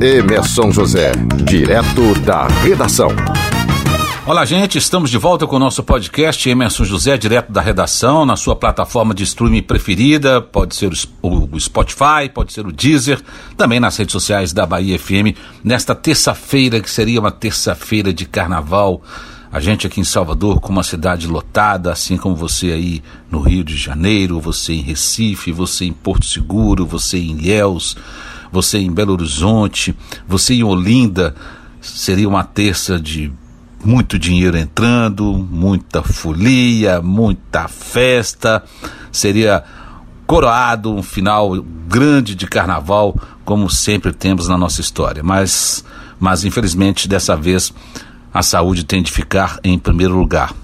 Emerson 0.00 0.72
José, 0.72 1.12
direto 1.44 2.14
da 2.20 2.46
redação. 2.46 3.10
Olá, 4.24 4.46
gente, 4.46 4.78
estamos 4.78 5.10
de 5.10 5.18
volta 5.18 5.46
com 5.46 5.56
o 5.56 5.58
nosso 5.58 5.82
podcast 5.82 6.48
Emerson 6.48 6.84
José, 6.84 7.18
direto 7.18 7.52
da 7.52 7.60
redação, 7.60 8.24
na 8.24 8.34
sua 8.34 8.56
plataforma 8.56 9.12
de 9.12 9.24
streaming 9.24 9.60
preferida, 9.60 10.40
pode 10.40 10.74
ser 10.74 10.90
o 11.20 11.60
Spotify, 11.60 12.30
pode 12.32 12.54
ser 12.54 12.66
o 12.66 12.72
Deezer, 12.72 13.20
também 13.58 13.78
nas 13.78 13.94
redes 13.98 14.12
sociais 14.12 14.54
da 14.54 14.64
Bahia 14.64 14.98
FM, 14.98 15.36
nesta 15.62 15.94
terça-feira, 15.94 16.80
que 16.80 16.90
seria 16.90 17.20
uma 17.20 17.30
terça-feira 17.30 18.10
de 18.10 18.24
carnaval. 18.24 19.02
A 19.52 19.60
gente 19.60 19.86
aqui 19.86 20.00
em 20.00 20.04
Salvador, 20.04 20.60
com 20.60 20.72
uma 20.72 20.82
cidade 20.82 21.26
lotada, 21.26 21.92
assim 21.92 22.16
como 22.16 22.34
você 22.34 22.72
aí 22.72 23.02
no 23.30 23.40
Rio 23.40 23.62
de 23.62 23.76
Janeiro, 23.76 24.40
você 24.40 24.72
em 24.72 24.80
Recife, 24.80 25.52
você 25.52 25.84
em 25.84 25.92
Porto 25.92 26.24
Seguro, 26.24 26.86
você 26.86 27.18
em 27.18 27.32
Ilhéus, 27.32 27.98
você 28.52 28.78
em 28.78 28.90
Belo 28.90 29.12
Horizonte, 29.12 29.94
você 30.26 30.54
em 30.54 30.62
Olinda, 30.62 31.34
seria 31.80 32.28
uma 32.28 32.44
terça 32.44 32.98
de 32.98 33.32
muito 33.84 34.18
dinheiro 34.18 34.58
entrando, 34.58 35.32
muita 35.50 36.02
folia, 36.02 37.00
muita 37.00 37.68
festa, 37.68 38.62
seria 39.10 39.64
coroado 40.26 40.94
um 40.94 41.02
final 41.02 41.60
grande 41.88 42.34
de 42.34 42.46
carnaval, 42.46 43.18
como 43.44 43.68
sempre 43.68 44.12
temos 44.12 44.46
na 44.48 44.56
nossa 44.56 44.80
história. 44.80 45.22
Mas, 45.22 45.84
mas 46.18 46.44
infelizmente 46.44 47.08
dessa 47.08 47.34
vez 47.34 47.72
a 48.32 48.42
saúde 48.42 48.84
tem 48.84 49.02
de 49.02 49.10
ficar 49.10 49.58
em 49.64 49.78
primeiro 49.78 50.16
lugar. 50.16 50.54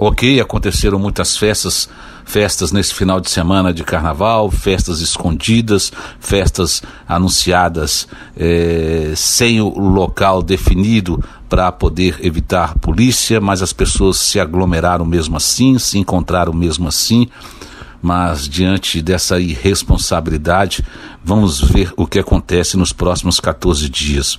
Ok, 0.00 0.40
aconteceram 0.40 0.96
muitas 0.96 1.36
festas 1.36 1.88
festas 2.24 2.70
nesse 2.70 2.94
final 2.94 3.20
de 3.20 3.30
semana 3.30 3.72
de 3.72 3.82
carnaval, 3.82 4.50
festas 4.50 5.00
escondidas, 5.00 5.90
festas 6.20 6.82
anunciadas 7.08 8.06
eh, 8.36 9.14
sem 9.16 9.62
o 9.62 9.70
local 9.70 10.42
definido 10.42 11.24
para 11.48 11.72
poder 11.72 12.18
evitar 12.20 12.78
polícia, 12.78 13.40
mas 13.40 13.62
as 13.62 13.72
pessoas 13.72 14.18
se 14.18 14.38
aglomeraram 14.38 15.06
mesmo 15.06 15.38
assim, 15.38 15.78
se 15.78 15.98
encontraram 15.98 16.52
mesmo 16.52 16.86
assim. 16.86 17.26
Mas 18.00 18.46
diante 18.46 19.02
dessa 19.02 19.40
irresponsabilidade, 19.40 20.84
vamos 21.24 21.60
ver 21.60 21.92
o 21.96 22.06
que 22.06 22.18
acontece 22.18 22.76
nos 22.76 22.92
próximos 22.92 23.40
14 23.40 23.88
dias. 23.88 24.38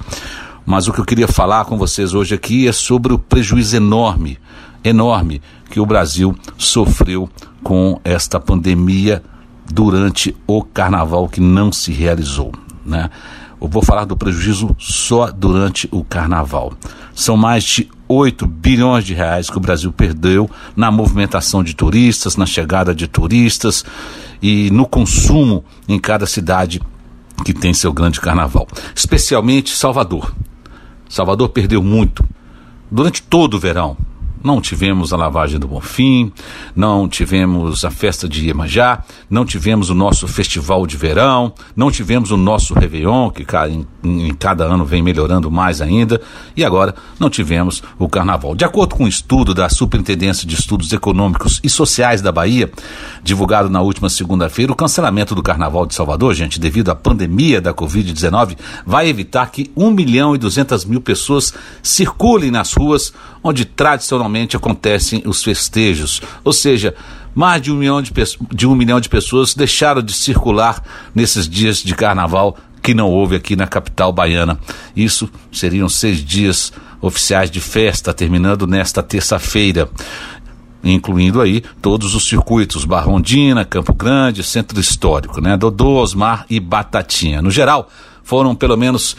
Mas 0.63 0.87
o 0.87 0.93
que 0.93 0.99
eu 0.99 1.05
queria 1.05 1.27
falar 1.27 1.65
com 1.65 1.77
vocês 1.77 2.13
hoje 2.13 2.35
aqui 2.35 2.67
é 2.67 2.71
sobre 2.71 3.11
o 3.11 3.17
prejuízo 3.17 3.75
enorme, 3.75 4.37
enorme 4.83 5.41
que 5.69 5.79
o 5.79 5.85
Brasil 5.85 6.35
sofreu 6.57 7.29
com 7.63 7.99
esta 8.03 8.39
pandemia 8.39 9.23
durante 9.71 10.35
o 10.47 10.63
carnaval 10.63 11.27
que 11.27 11.41
não 11.41 11.71
se 11.71 11.91
realizou, 11.91 12.51
né? 12.85 13.09
Eu 13.61 13.67
vou 13.67 13.83
falar 13.83 14.05
do 14.05 14.15
prejuízo 14.15 14.73
só 14.79 15.31
durante 15.31 15.87
o 15.91 16.01
carnaval. 16.01 16.73
São 17.13 17.35
mais 17.35 17.65
de 17.65 17.89
8 18.07 18.47
bilhões 18.47 19.03
de 19.03 19.13
reais 19.13 19.49
que 19.49 19.57
o 19.57 19.59
Brasil 19.59 19.91
perdeu 19.91 20.49
na 20.75 20.89
movimentação 20.89 21.61
de 21.61 21.75
turistas, 21.75 22.37
na 22.37 22.45
chegada 22.45 22.95
de 22.95 23.05
turistas 23.05 23.83
e 24.41 24.71
no 24.71 24.87
consumo 24.87 25.65
em 25.89 25.99
cada 25.99 26.25
cidade 26.25 26.81
que 27.43 27.53
tem 27.53 27.73
seu 27.73 27.91
grande 27.91 28.21
carnaval. 28.21 28.65
Especialmente 28.95 29.75
Salvador. 29.75 30.33
Salvador 31.09 31.49
perdeu 31.49 31.83
muito 31.83 32.23
durante 32.89 33.21
todo 33.21 33.55
o 33.55 33.59
verão. 33.59 33.97
Não 34.43 34.61
tivemos 34.61 35.11
a 35.11 35.17
lavagem 35.17 35.59
do 35.59 35.67
Bonfim, 35.67 36.31
não 36.75 37.09
tivemos 37.09 37.83
a 37.83 37.91
festa 37.91 38.27
de 38.27 38.47
Iemanjá, 38.47 39.03
não 39.29 39.45
tivemos 39.45 39.89
o 39.89 39.95
nosso 39.95 40.27
festival 40.27 40.87
de 40.87 40.95
verão, 40.95 41.53
não 41.75 41.91
tivemos 41.91 42.31
o 42.31 42.37
nosso 42.37 42.73
Réveillon, 42.73 43.29
que 43.31 43.45
em, 43.67 43.85
em 44.03 44.33
cada 44.33 44.63
ano 44.63 44.85
vem 44.85 45.03
melhorando 45.03 45.51
mais 45.51 45.81
ainda, 45.81 46.21
e 46.55 46.63
agora 46.63 46.95
não 47.19 47.29
tivemos 47.29 47.83
o 47.97 48.07
Carnaval. 48.07 48.55
De 48.55 48.63
acordo 48.63 48.95
com 48.95 49.03
um 49.03 49.07
estudo 49.07 49.53
da 49.53 49.67
Superintendência 49.67 50.47
de 50.47 50.55
Estudos 50.55 50.93
Econômicos 50.93 51.59
e 51.61 51.69
Sociais 51.69 52.21
da 52.21 52.31
Bahia, 52.31 52.71
divulgado 53.21 53.69
na 53.69 53.81
última 53.81 54.09
segunda-feira, 54.09 54.71
o 54.71 54.75
cancelamento 54.75 55.35
do 55.35 55.43
Carnaval 55.43 55.85
de 55.85 55.93
Salvador, 55.93 56.33
gente, 56.33 56.59
devido 56.59 56.89
à 56.89 56.95
pandemia 56.95 57.59
da 57.59 57.73
Covid-19, 57.73 58.57
vai 58.85 59.09
evitar 59.09 59.51
que 59.51 59.69
1 59.75 59.91
milhão 59.91 60.33
e 60.33 60.37
200 60.37 60.85
mil 60.85 61.01
pessoas 61.01 61.53
circulem 61.83 62.51
nas 62.51 62.73
ruas 62.73 63.13
onde 63.43 63.65
tradicionalmente 63.65 64.28
acontecem 64.55 65.23
os 65.25 65.43
festejos. 65.43 66.21
Ou 66.43 66.53
seja, 66.53 66.95
mais 67.33 67.61
de 67.61 67.71
um 67.71 67.75
milhão 67.75 68.01
de, 68.01 68.11
de, 68.53 68.67
um 68.67 68.75
milhão 68.75 68.99
de 68.99 69.09
pessoas 69.09 69.53
deixaram 69.53 70.01
de 70.01 70.13
circular 70.13 70.83
nesses 71.13 71.47
dias 71.47 71.77
de 71.77 71.95
carnaval 71.95 72.57
que 72.81 72.93
não 72.93 73.09
houve 73.09 73.35
aqui 73.35 73.55
na 73.55 73.67
capital 73.67 74.11
baiana. 74.11 74.59
Isso 74.95 75.29
seriam 75.51 75.89
seis 75.89 76.23
dias 76.23 76.71
oficiais 77.01 77.49
de 77.49 77.59
festa, 77.59 78.13
terminando 78.13 78.67
nesta 78.67 79.01
terça-feira 79.01 79.89
incluindo 80.83 81.41
aí 81.41 81.61
todos 81.81 82.15
os 82.15 82.27
circuitos, 82.27 82.85
Barrondina, 82.85 83.65
Campo 83.65 83.93
Grande, 83.93 84.43
Centro 84.43 84.79
Histórico, 84.79 85.41
né? 85.41 85.57
Dodô, 85.57 86.01
Osmar 86.01 86.45
e 86.49 86.59
Batatinha. 86.59 87.41
No 87.41 87.51
geral, 87.51 87.89
foram 88.23 88.55
pelo 88.55 88.77
menos 88.77 89.17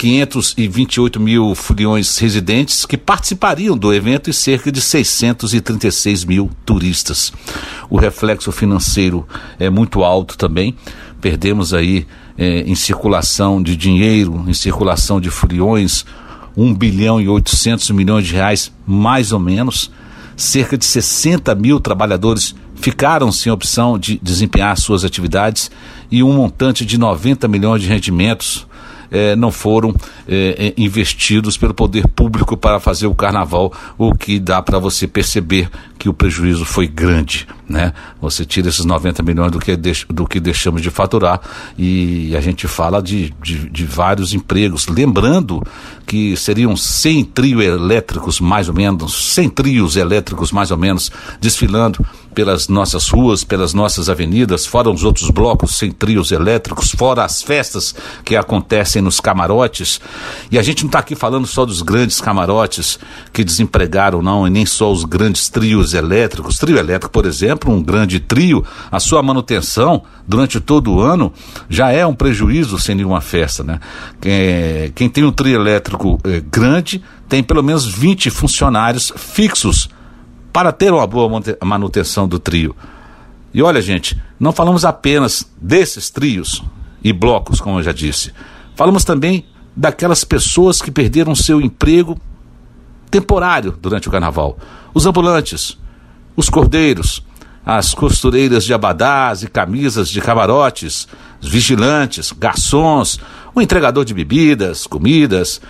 528 0.00 1.20
mil 1.20 1.54
foliões 1.54 2.16
residentes 2.16 2.86
que 2.86 2.96
participariam 2.96 3.76
do 3.76 3.92
evento 3.92 4.30
e 4.30 4.32
cerca 4.32 4.72
de 4.72 4.80
636 4.80 6.24
mil 6.24 6.50
turistas. 6.64 7.30
O 7.90 7.98
reflexo 7.98 8.50
financeiro 8.50 9.28
é 9.58 9.68
muito 9.68 10.02
alto 10.02 10.38
também. 10.38 10.74
Perdemos 11.20 11.74
aí 11.74 12.06
é, 12.38 12.60
em 12.60 12.74
circulação 12.74 13.62
de 13.62 13.76
dinheiro, 13.76 14.42
em 14.48 14.54
circulação 14.54 15.20
de 15.20 15.28
foliões, 15.28 16.06
1 16.56 16.72
bilhão 16.72 17.20
e 17.20 17.28
800 17.28 17.90
milhões 17.90 18.26
de 18.26 18.32
reais, 18.32 18.72
mais 18.86 19.32
ou 19.32 19.38
menos. 19.38 19.90
Cerca 20.34 20.78
de 20.78 20.86
60 20.86 21.54
mil 21.54 21.78
trabalhadores 21.78 22.54
ficaram 22.76 23.30
sem 23.30 23.52
opção 23.52 23.98
de 23.98 24.18
desempenhar 24.22 24.78
suas 24.78 25.04
atividades 25.04 25.70
e 26.10 26.22
um 26.22 26.32
montante 26.32 26.86
de 26.86 26.96
90 26.96 27.46
milhões 27.48 27.82
de 27.82 27.88
rendimentos 27.88 28.66
eh, 29.10 29.34
não 29.36 29.50
foram 29.50 29.94
eh, 30.28 30.54
eh, 30.58 30.74
investidos 30.76 31.56
pelo 31.56 31.74
poder 31.74 32.06
público 32.08 32.56
para 32.56 32.78
fazer 32.78 33.06
o 33.06 33.14
carnaval, 33.14 33.72
o 33.98 34.14
que 34.14 34.38
dá 34.38 34.62
para 34.62 34.78
você 34.78 35.06
perceber 35.06 35.68
que 35.98 36.08
o 36.08 36.14
prejuízo 36.14 36.64
foi 36.64 36.88
grande, 36.88 37.46
né? 37.68 37.92
Você 38.22 38.44
tira 38.46 38.70
esses 38.70 38.86
90 38.86 39.22
milhões 39.22 39.52
do 39.52 39.58
que, 39.58 39.76
do 40.08 40.26
que 40.26 40.40
deixamos 40.40 40.80
de 40.80 40.90
faturar 40.90 41.40
e 41.76 42.34
a 42.34 42.40
gente 42.40 42.66
fala 42.66 43.02
de, 43.02 43.34
de, 43.42 43.68
de 43.68 43.84
vários 43.84 44.32
empregos. 44.32 44.86
Lembrando 44.86 45.62
que 46.06 46.34
seriam 46.38 46.74
100 46.74 47.24
trios 47.24 47.62
elétricos, 47.62 48.40
mais 48.40 48.68
ou 48.68 48.74
menos, 48.74 49.34
100 49.34 49.50
trios 49.50 49.96
elétricos, 49.96 50.50
mais 50.50 50.70
ou 50.70 50.78
menos, 50.78 51.12
desfilando 51.38 52.04
pelas 52.34 52.68
nossas 52.68 53.08
ruas, 53.08 53.44
pelas 53.44 53.74
nossas 53.74 54.08
avenidas, 54.08 54.64
fora 54.64 54.90
os 54.90 55.04
outros 55.04 55.30
blocos 55.30 55.76
sem 55.76 55.90
trios 55.90 56.32
elétricos, 56.32 56.90
fora 56.92 57.24
as 57.24 57.42
festas 57.42 57.94
que 58.24 58.36
acontecem 58.36 58.99
nos 59.00 59.20
camarotes. 59.20 60.00
E 60.50 60.58
a 60.58 60.62
gente 60.62 60.82
não 60.82 60.88
está 60.88 60.98
aqui 60.98 61.14
falando 61.14 61.46
só 61.46 61.64
dos 61.64 61.82
grandes 61.82 62.20
camarotes 62.20 62.98
que 63.32 63.44
desempregaram, 63.44 64.22
não, 64.22 64.46
e 64.46 64.50
nem 64.50 64.66
só 64.66 64.90
os 64.90 65.04
grandes 65.04 65.48
trios 65.48 65.94
elétricos. 65.94 66.58
Trio 66.58 66.78
elétrico, 66.78 67.12
por 67.12 67.26
exemplo, 67.26 67.72
um 67.72 67.82
grande 67.82 68.20
trio, 68.20 68.64
a 68.90 69.00
sua 69.00 69.22
manutenção 69.22 70.02
durante 70.26 70.60
todo 70.60 70.92
o 70.92 71.00
ano 71.00 71.32
já 71.68 71.90
é 71.90 72.06
um 72.06 72.14
prejuízo 72.14 72.78
sem 72.78 72.94
nenhuma 72.94 73.20
festa, 73.20 73.64
né? 73.64 73.80
Quem, 74.20 74.92
quem 74.94 75.08
tem 75.08 75.24
um 75.24 75.32
trio 75.32 75.56
elétrico 75.56 76.18
eh, 76.24 76.42
grande 76.50 77.02
tem 77.28 77.42
pelo 77.42 77.62
menos 77.62 77.86
20 77.86 78.30
funcionários 78.30 79.12
fixos 79.16 79.88
para 80.52 80.72
ter 80.72 80.92
uma 80.92 81.06
boa 81.06 81.40
manutenção 81.62 82.26
do 82.26 82.38
trio. 82.38 82.74
E 83.52 83.62
olha, 83.62 83.80
gente, 83.80 84.20
não 84.38 84.52
falamos 84.52 84.84
apenas 84.84 85.48
desses 85.60 86.10
trios 86.10 86.62
e 87.02 87.12
blocos, 87.12 87.60
como 87.60 87.78
eu 87.78 87.82
já 87.82 87.92
disse. 87.92 88.32
Falamos 88.80 89.04
também 89.04 89.44
daquelas 89.76 90.24
pessoas 90.24 90.80
que 90.80 90.90
perderam 90.90 91.34
seu 91.34 91.60
emprego 91.60 92.18
temporário 93.10 93.72
durante 93.78 94.08
o 94.08 94.10
carnaval. 94.10 94.58
Os 94.94 95.04
ambulantes, 95.04 95.76
os 96.34 96.48
cordeiros, 96.48 97.22
as 97.62 97.92
costureiras 97.92 98.64
de 98.64 98.72
abadás 98.72 99.42
e 99.42 99.48
camisas 99.48 100.08
de 100.08 100.22
camarotes, 100.22 101.06
os 101.42 101.48
vigilantes, 101.50 102.32
garçons, 102.32 103.20
o 103.54 103.60
entregador 103.60 104.02
de 104.02 104.14
bebidas, 104.14 104.86
comidas, 104.86 105.60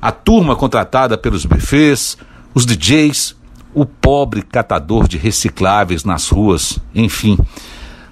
a 0.00 0.12
turma 0.12 0.54
contratada 0.54 1.18
pelos 1.18 1.44
buffets, 1.44 2.16
os 2.54 2.64
DJs, 2.64 3.34
o 3.74 3.84
pobre 3.84 4.42
catador 4.42 5.08
de 5.08 5.18
recicláveis 5.18 6.04
nas 6.04 6.28
ruas, 6.28 6.78
enfim. 6.94 7.36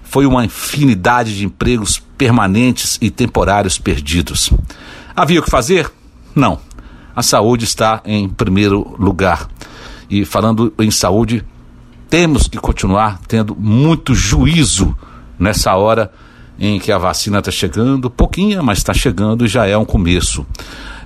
Foi 0.02 0.26
uma 0.26 0.44
infinidade 0.44 1.36
de 1.36 1.44
empregos 1.44 2.02
permanentes 2.16 2.98
e 3.00 3.10
temporários 3.10 3.78
perdidos. 3.78 4.50
Havia 5.14 5.40
o 5.40 5.42
que 5.42 5.50
fazer? 5.50 5.90
Não. 6.34 6.60
A 7.14 7.22
saúde 7.22 7.64
está 7.64 8.02
em 8.04 8.28
primeiro 8.28 8.94
lugar. 8.98 9.48
E 10.08 10.24
falando 10.24 10.72
em 10.78 10.90
saúde, 10.90 11.44
temos 12.08 12.46
que 12.46 12.58
continuar 12.58 13.20
tendo 13.26 13.56
muito 13.56 14.14
juízo 14.14 14.96
nessa 15.38 15.74
hora 15.74 16.12
em 16.58 16.78
que 16.78 16.90
a 16.90 16.98
vacina 16.98 17.38
está 17.38 17.50
chegando, 17.50 18.10
pouquinha, 18.10 18.62
mas 18.62 18.78
está 18.78 18.94
chegando 18.94 19.44
e 19.44 19.48
já 19.48 19.66
é 19.66 19.76
um 19.76 19.84
começo. 19.84 20.46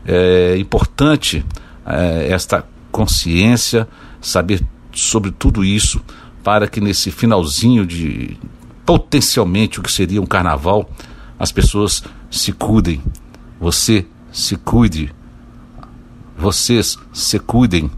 É 0.06 0.56
importante 0.58 1.44
é, 1.86 2.28
esta 2.30 2.64
consciência, 2.90 3.88
saber 4.20 4.62
sobre 4.92 5.30
tudo 5.30 5.64
isso, 5.64 6.00
para 6.42 6.66
que 6.66 6.80
nesse 6.80 7.10
finalzinho 7.10 7.86
de 7.86 8.36
potencialmente 8.84 9.78
o 9.78 9.82
que 9.82 9.92
seria 9.92 10.20
um 10.20 10.26
carnaval, 10.26 10.88
as 11.38 11.52
pessoas 11.52 12.02
se 12.30 12.52
cuidem. 12.52 13.02
Você 13.60 14.06
se 14.32 14.56
cuide. 14.56 15.12
Vocês 16.36 16.98
se 17.12 17.38
cuidem. 17.38 17.90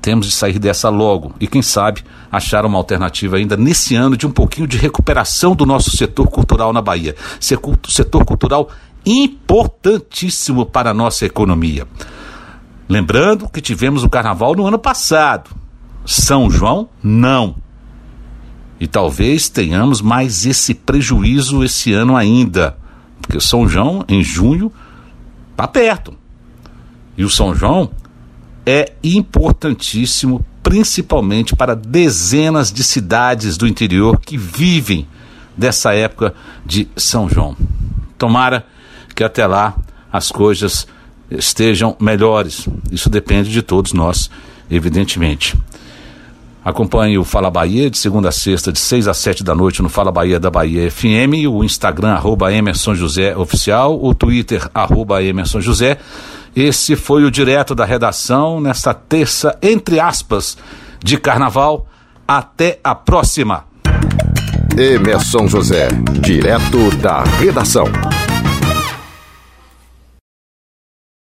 Temos 0.00 0.26
de 0.26 0.32
sair 0.32 0.58
dessa 0.58 0.90
logo 0.90 1.34
e, 1.40 1.46
quem 1.46 1.62
sabe, 1.62 2.02
achar 2.30 2.66
uma 2.66 2.76
alternativa 2.76 3.36
ainda 3.36 3.56
nesse 3.56 3.94
ano 3.94 4.16
de 4.16 4.26
um 4.26 4.30
pouquinho 4.30 4.66
de 4.66 4.76
recuperação 4.76 5.54
do 5.54 5.64
nosso 5.64 5.96
setor 5.96 6.28
cultural 6.28 6.72
na 6.72 6.82
Bahia. 6.82 7.16
Setor 7.40 8.24
cultural 8.24 8.68
importantíssimo 9.06 10.66
para 10.66 10.90
a 10.90 10.94
nossa 10.94 11.24
economia. 11.24 11.86
Lembrando 12.88 13.48
que 13.48 13.60
tivemos 13.60 14.04
o 14.04 14.10
carnaval 14.10 14.54
no 14.54 14.66
ano 14.66 14.78
passado. 14.78 15.50
São 16.04 16.50
João, 16.50 16.88
não. 17.02 17.56
E 18.80 18.86
talvez 18.86 19.48
tenhamos 19.48 20.00
mais 20.00 20.44
esse 20.46 20.74
prejuízo 20.74 21.64
esse 21.64 21.92
ano 21.92 22.16
ainda. 22.16 22.76
Porque 23.20 23.40
São 23.40 23.68
João, 23.68 24.04
em 24.08 24.22
junho, 24.22 24.72
está 25.52 25.66
perto. 25.66 26.14
E 27.16 27.24
o 27.24 27.30
São 27.30 27.54
João 27.54 27.90
é 28.66 28.92
importantíssimo, 29.02 30.44
principalmente 30.62 31.54
para 31.54 31.76
dezenas 31.76 32.72
de 32.72 32.82
cidades 32.82 33.56
do 33.56 33.66
interior 33.66 34.18
que 34.18 34.36
vivem 34.36 35.06
dessa 35.56 35.94
época 35.94 36.34
de 36.66 36.88
São 36.96 37.28
João. 37.28 37.56
Tomara 38.18 38.66
que 39.14 39.22
até 39.22 39.46
lá 39.46 39.76
as 40.12 40.30
coisas 40.30 40.86
estejam 41.30 41.96
melhores. 42.00 42.68
Isso 42.90 43.08
depende 43.08 43.50
de 43.50 43.62
todos 43.62 43.92
nós, 43.92 44.30
evidentemente. 44.70 45.56
Acompanhe 46.64 47.18
o 47.18 47.24
Fala 47.24 47.50
Bahia 47.50 47.90
de 47.90 47.98
segunda 47.98 48.30
a 48.30 48.32
sexta, 48.32 48.72
de 48.72 48.78
6 48.78 49.06
a 49.06 49.12
7 49.12 49.44
da 49.44 49.54
noite 49.54 49.82
no 49.82 49.90
Fala 49.90 50.10
Bahia 50.10 50.40
da 50.40 50.50
Bahia 50.50 50.90
FM, 50.90 51.46
o 51.50 51.62
Instagram, 51.62 52.14
arroba 52.14 52.50
Emerson 52.50 52.94
José 52.94 53.36
Oficial, 53.36 54.02
o 54.02 54.14
Twitter, 54.14 54.66
arroba 54.74 55.22
Emerson 55.22 55.60
José. 55.60 55.98
Esse 56.56 56.96
foi 56.96 57.24
o 57.24 57.30
direto 57.30 57.74
da 57.74 57.84
redação 57.84 58.60
nesta 58.60 58.94
terça, 58.94 59.58
entre 59.60 60.00
aspas, 60.00 60.56
de 61.02 61.18
carnaval. 61.18 61.86
Até 62.26 62.80
a 62.82 62.94
próxima. 62.94 63.64
Emerson 64.74 65.46
José, 65.46 65.88
direto 66.22 66.90
da 66.96 67.22
redação. 67.22 67.84